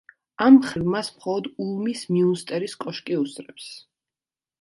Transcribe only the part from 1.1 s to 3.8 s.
მხოლოდ ულმის მიუნსტერის კოშკი უსწრებს.